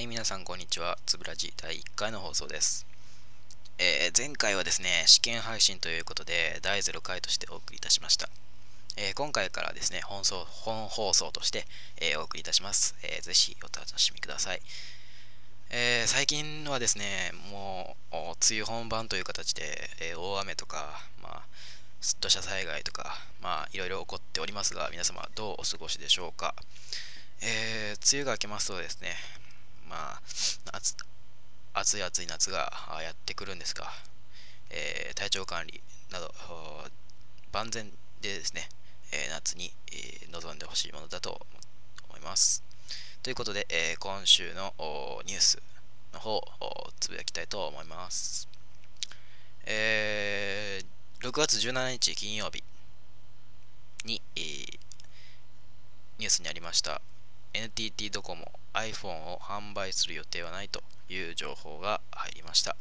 [0.00, 0.96] はい、皆さんこんにちは。
[1.04, 2.86] つぶらじ第1回の放送です。
[3.78, 8.30] えー、前回はですね、試験配信ということで、第0回としてお送りいたしました。
[8.96, 11.66] えー、今回からですね、本送本放送として、
[12.00, 12.94] えー、お送りいたします。
[13.02, 14.62] えー、ぜひお楽しみください。
[15.68, 21.42] えー最近はですね、もう、梅雨本番という形で、え大雨とか、まあ、
[22.22, 26.54] 土砂災害とか、まあ、いろいろ起こっておりますが、皆様どうお過ごしでしょうか。
[27.42, 29.14] えー、梅雨が明けますとですね、
[29.90, 30.22] まあ、
[31.74, 32.72] 暑い暑い夏が
[33.02, 33.86] やってくるんですが、
[34.70, 36.32] えー、体調管理など
[37.52, 37.90] 万全
[38.22, 38.68] でですね、
[39.12, 41.40] えー、夏に、えー、臨んでほしいものだと
[42.08, 42.62] 思います。
[43.22, 44.72] ということで、え今週の
[45.26, 45.62] ニュース
[46.14, 48.48] の方をつぶやきたいと思います。
[49.66, 50.80] え
[51.20, 52.64] 6月17日金曜日
[54.06, 57.02] に、えニュースにありました
[57.52, 62.76] NTT ドコモ iPhone を販売する予定はないという情報が入りました。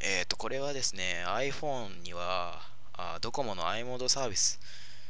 [0.00, 2.60] えっ、ー、と、これはですね、iPhone には
[2.94, 4.58] あドコモの i モードサービス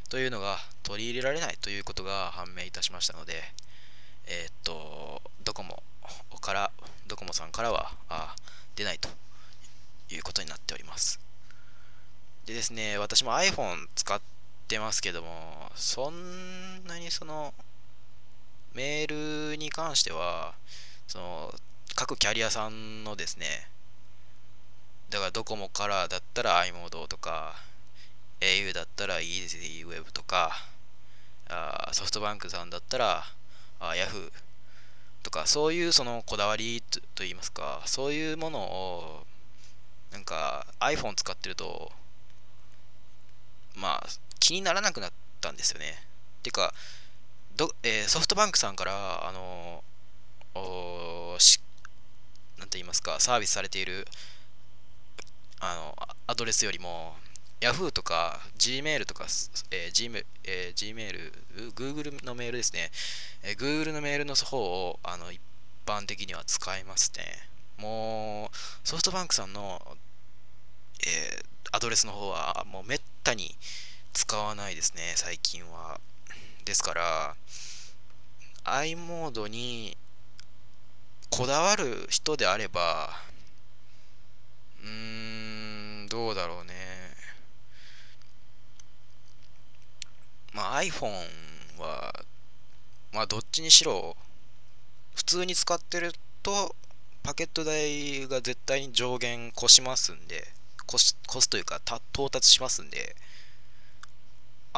[0.09, 3.35] というのが取り入れられないということが判明いたしましたので、
[4.27, 5.83] えっ、ー、と、ドコモ
[6.41, 6.71] から、
[7.07, 8.35] ドコモさんからはあ
[8.75, 9.09] 出ないと
[10.11, 11.21] いうことになっております。
[12.47, 14.21] でですね、私も iPhone 使っ
[14.69, 17.55] てますけども、そんなにその
[18.77, 20.55] メールに関しては、
[21.09, 21.55] その、
[21.95, 23.71] 各キャリアさんのですね、
[25.09, 27.55] だからドコモからだったら i モードとか、
[28.41, 30.53] au だったら EasyWeb とか、
[31.49, 33.25] あソフトバンクさんだったら
[33.81, 34.31] あ Yahoo
[35.23, 36.83] とか、そういうそのこだわり
[37.15, 39.27] といいますか、そういうものを、
[40.13, 41.93] なんか iPhone 使ってると、
[43.75, 44.07] まあ、
[44.39, 46.03] 気にならなくなったんですよね。
[46.43, 46.75] てか、
[47.57, 51.61] ど、えー、ソフトバンクさんから、あのー、
[52.59, 54.07] なんて言いますか、サービスされている、
[55.61, 57.17] あの、アドレスよりも、
[57.61, 59.25] Yahoo とか Gmail とか、
[59.71, 62.91] えー、Gmail、えー、Gmail、Google のメールですね。
[63.43, 65.41] えー、Google のメールの方をあの一
[65.87, 67.25] 般的には使いますね。
[67.79, 69.81] もう、ソフトバンクさんの、
[71.01, 73.57] えー、アドレスの方はもうめったに
[74.13, 75.99] 使わないですね、最近は。
[76.67, 77.37] ですから、
[78.65, 79.97] i モードに
[81.31, 83.11] こだわる人であれば、
[84.83, 84.89] うー
[86.05, 86.75] ん、どうだろうね。
[90.53, 91.09] まあ iPhone
[91.79, 92.25] は、
[93.13, 94.17] まあどっちにしろ、
[95.15, 96.13] 普通に使ってる
[96.43, 96.75] と、
[97.23, 100.49] パケット代が絶対に上限越しますんで、
[100.93, 101.81] 越す越すというか
[102.13, 103.15] 到達しますんで、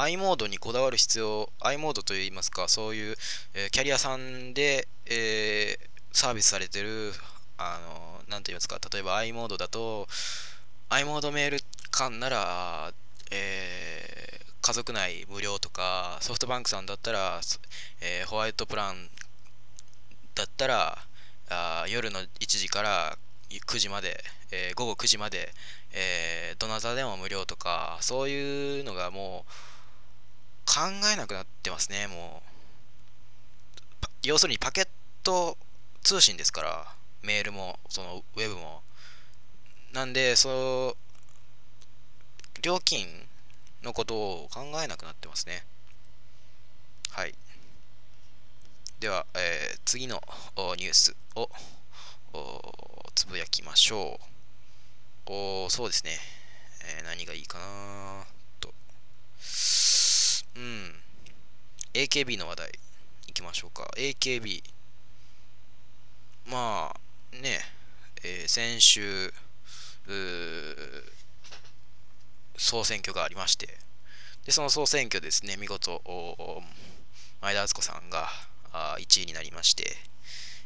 [0.00, 3.16] i モードにこだわる必要、i モードといいますか、そういう、
[3.54, 5.78] えー、キャリアさんで、えー、
[6.12, 7.12] サービスされてる、
[7.56, 10.06] あの、なんて言いますか、例えば i モードだと、
[10.88, 11.58] i モードメール
[11.90, 12.92] 間なら、
[13.32, 17.40] えー、家族内無料とか、ソフトバンクさんだったら、
[18.00, 19.08] え、ホワイトプラン
[20.36, 20.98] だったら、
[21.50, 23.18] あ夜の1時から
[23.50, 24.22] 9時まで、
[24.52, 25.52] えー、午後9時まで、
[25.92, 29.52] えー、どなたでも無料とか、そういうのがもう、
[30.68, 30.80] 考
[31.10, 34.06] えなくなってますね、もう。
[34.22, 34.88] 要するにパケッ
[35.22, 35.56] ト
[36.02, 36.86] 通信ですから、
[37.22, 38.82] メールも、そのウェブも。
[39.94, 40.96] なんで、その、
[42.60, 43.06] 料金
[43.82, 45.64] のことを考えなくなってますね。
[47.12, 47.34] はい。
[49.00, 50.20] では、えー、次の
[50.76, 51.48] ニュースを
[53.14, 54.20] つぶやきましょ
[55.26, 55.32] う。
[55.32, 56.18] おそうですね、
[56.98, 58.37] えー、何がいいかな。
[60.58, 60.92] うん。
[61.94, 62.70] AKB の話題
[63.28, 63.88] いきましょうか。
[63.96, 64.62] AKB。
[66.46, 67.60] まあ、ね、
[68.24, 69.32] えー、先週、
[72.56, 73.78] 総選挙がありまして、
[74.44, 76.02] で、その総選挙ですね、見事、
[77.40, 78.26] 前田敦子さんが
[78.72, 79.96] あ1位になりまして、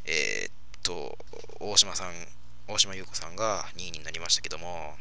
[0.06, 0.52] えー、っ
[0.82, 1.18] と、
[1.60, 2.12] 大島さん、
[2.66, 4.94] 大島優子さんが2位になりましたけども、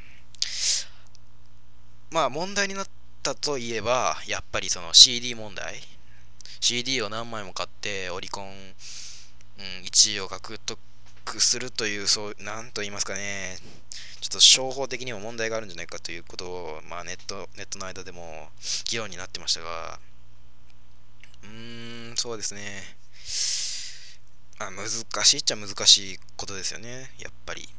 [2.10, 2.88] まあ問題になっ
[3.22, 5.76] ったといえば、やっぱりその CD 問題。
[6.60, 10.80] CD を何枚も買ってオリコン、うん、1位を獲得
[11.40, 13.58] するという、そう、なんと言いますかね、
[14.22, 18.50] ちょっと商法的にも問題があるんじゃないかということを、まあネット、ネットの間でも
[18.90, 20.00] 議論になってましたが、
[21.44, 22.98] うーん、そうですね。
[24.60, 24.88] あ難
[25.26, 27.70] しいっちゃ難しいことですよね、やっぱり。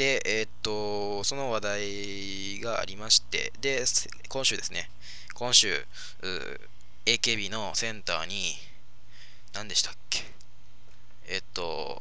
[0.00, 3.84] で、えー、っと、その話題がありまして、で、
[4.30, 4.88] 今週ですね、
[5.34, 5.84] 今週、
[7.04, 8.54] AKB のセンターに、
[9.52, 10.24] 何でしたっけ？
[11.28, 12.00] えっと、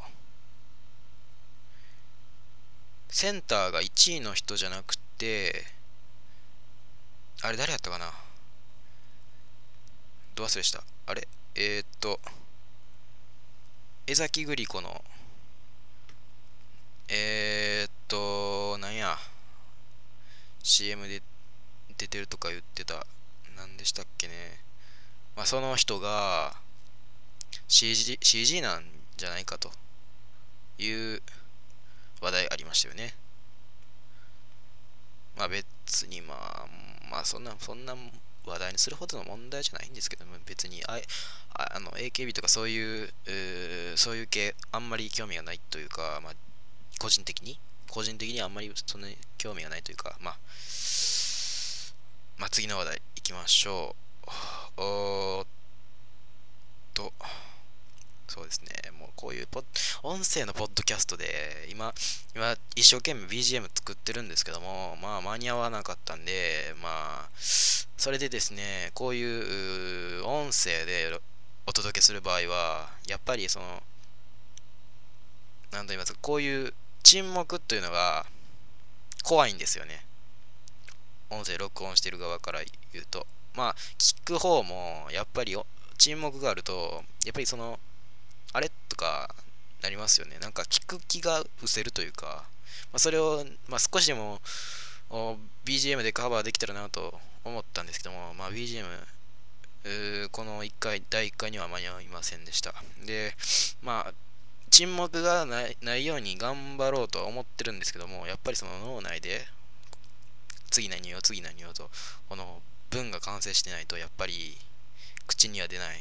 [3.10, 5.66] センターが1位の人じゃなくて、
[7.42, 8.14] あれ誰やったかな？
[10.36, 10.86] ど忘れした。
[11.06, 12.22] あれえー、っと、
[14.08, 15.04] 江崎グリコの、
[17.12, 19.18] えー、っと、なんや、
[20.62, 21.24] CM で
[21.98, 23.08] 出てるとか言ってた、
[23.58, 24.60] 何でしたっけね。
[25.36, 26.56] まあ、その人が
[27.68, 28.84] CG, CG なん
[29.18, 29.72] じゃないかと
[30.78, 31.24] いう
[32.22, 33.16] 話題ありましたよね。
[35.36, 36.68] まあ別にまあ、
[37.10, 37.96] まあそんな、そんな
[38.46, 41.00] 話題にするほどの問題じゃないんですけども、別にあ
[41.54, 43.14] あの AKB とかそういう、
[43.94, 46.34] うそういう系、あんまり興味がないというか、まあ
[47.00, 47.58] 個人的に、
[47.90, 50.38] 個人的にあんまりそんなに興味がないというか、まあ、
[52.38, 53.96] まあ次の話題いきましょ
[54.78, 54.82] う。
[54.82, 55.48] おーっ
[56.94, 57.14] と、
[58.28, 58.92] そうですね。
[58.92, 59.64] もうこういうポ
[60.04, 61.94] 音声のポッドキャストで、今、
[62.36, 66.90] 今、一生懸命 BGM 作ってるんですけども、まあ間に合わなかったんで、ま
[67.26, 71.18] あ、それでですね、こういう音声で
[71.66, 73.84] お届けする場合は、やっぱりその、
[75.72, 76.74] なんと言いますか、こういう
[77.10, 78.28] 沈黙というのが
[79.24, 80.06] 怖いんですよね。
[81.32, 82.60] 音声録音してる側から
[82.94, 83.26] 言うと。
[83.56, 85.58] まあ、聞く方も、やっぱり
[85.98, 87.80] 沈黙があると、やっぱりその、
[88.54, 89.34] あれとか
[89.82, 90.38] なりますよね。
[90.38, 92.46] なんか聞く気が失せるというか、
[92.92, 94.40] まあ、それを、まあ、少しでも
[95.66, 98.86] BGM でカバーできたらなと思ったんですけども、まあ、BGM、
[100.30, 102.76] この1回、第1回には間に合いませんでした。
[103.04, 103.36] で、
[103.82, 104.14] まあ、
[104.80, 109.46] 沈黙がないように頑張ろうとは思ってるんですけども、やっぱりその脳内で、
[110.72, 111.90] 次何を次何をと、
[112.30, 114.58] この文が完成してないと、やっぱり
[115.28, 115.98] 口には出ない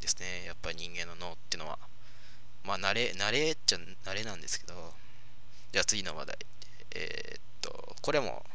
[0.00, 0.44] ですね。
[0.46, 1.80] やっぱり人間の脳ってのは。
[2.62, 4.94] まあ、慣れ、慣れっちゃ慣れなんですけど、
[5.72, 6.38] じゃあ次の話題。
[6.92, 8.46] えー、っと、これも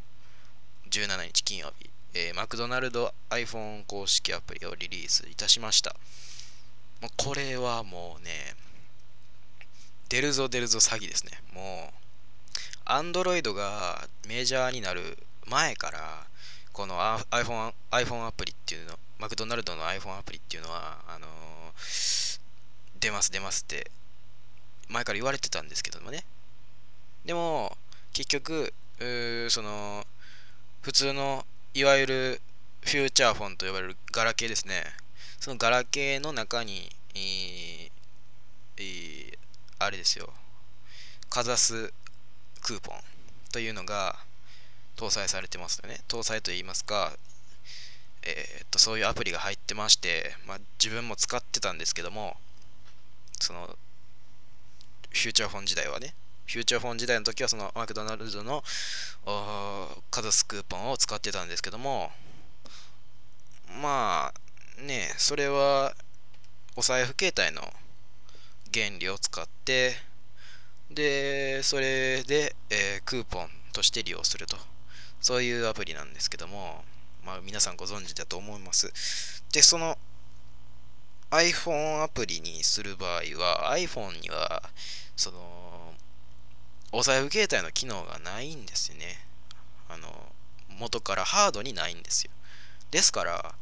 [0.89, 5.93] 17日金曜日、えー、マクドナルド iPhone 公式アプリをリリースいたしました。
[7.01, 8.55] もうこれはもうね、
[10.09, 11.31] 出るぞ出るぞ詐欺ですね。
[11.53, 11.91] も
[12.85, 16.27] う、Android がメジャーになる前から、
[16.71, 16.99] この
[17.31, 22.39] iPhone, iPhone アプリっていうの、マクドナルドの iPhone アプリっていうのは、あのー、
[22.99, 23.91] 出ます出ますって
[24.89, 26.23] 前から言われてたんですけどもね。
[27.25, 27.77] でも、
[28.13, 28.73] 結局、
[29.49, 30.05] その、
[30.81, 32.41] 普通の、いわゆる
[32.81, 34.83] フューチャーフォンと呼ばれるガラケーですね。
[35.39, 39.26] そのガラケーの中に、えー、
[39.79, 40.29] あれですよ、
[41.29, 41.93] かざす
[42.61, 42.97] クーポン
[43.51, 44.15] というのが
[44.95, 46.01] 搭載されてますよね。
[46.07, 47.13] 搭載といいますか、
[48.23, 52.35] えー、っとそういうアプリが入ってまして、まあ、自分も使ってたんですけども
[53.39, 53.77] その
[55.11, 56.13] フューチャーフォン時代はね
[56.45, 58.63] フューチャーフォン時代の時はそのマクドナルドの
[60.11, 62.11] カザスクーポンを使ってたんですけども
[63.81, 65.93] まあねそれは
[66.75, 67.61] お財布携帯の
[68.73, 69.95] 原理を使って
[70.89, 74.57] でそれで、えー、クーポンとして利用すると
[75.19, 76.83] そういうアプリなんですけども
[77.27, 79.43] まあ、皆さんご存知だと思います。
[79.51, 79.97] で、その
[81.29, 84.63] iPhone アプリにする場合は iPhone には
[85.17, 85.93] その
[86.93, 89.19] お財布携帯の機能がないんですよね。
[89.89, 90.07] あの
[90.79, 92.31] 元からハードにないんですよ。
[92.91, 93.55] ですから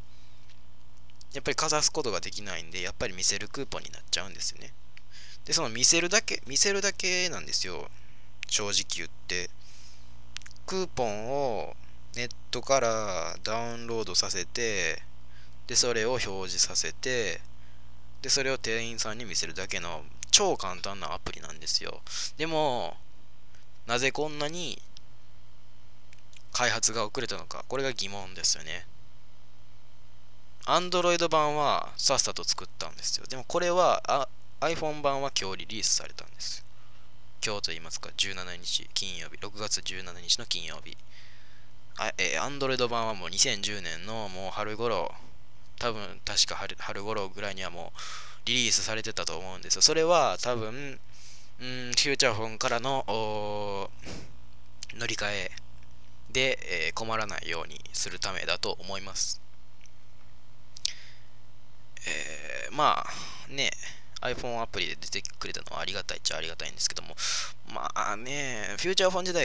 [1.34, 4.74] やっぱりかざすことができないんでやっぱり見せるクーポンになっちゃうんですよね。
[5.46, 7.90] で、その見せるだけ、見せるだけなんですよ。
[8.48, 9.50] 正直言って。
[10.66, 11.76] クーポンを
[12.16, 15.02] ネットからダウンロードさせて
[15.68, 17.42] でそれを表示させて
[18.22, 22.02] でそれを店員さんに見せるだけの超簡単なアプリなんですよ
[22.38, 22.96] でも
[23.86, 24.82] なぜこんなに
[26.52, 28.88] 開発が遅れたのかこれが疑問ですよね
[30.66, 34.28] Android 版はさっさと作ったんですよでもこれはあ
[34.62, 36.66] iPhone 版は今日リリースされたんです
[37.46, 40.98] 今日と言いますか17日金曜日6月17日の金曜日
[41.98, 45.14] あえー、Android 版はもう2010年のもう春頃、
[45.80, 48.00] 多分確か春春頃ぐらいにはもう
[48.46, 49.82] リリースされてたと思うんですよ。
[49.82, 53.88] それは多分、うん、フューチャーフォンからの乗
[55.08, 55.52] り換え
[56.32, 59.40] で、えー、困らないようにするためだと思います。
[62.08, 63.72] えー、まあね、
[64.22, 67.16] iPhone アプリで出てくれたのはありがたいっちゃありがたいんですけども、
[67.74, 69.44] まあね、フューチャーフォン時代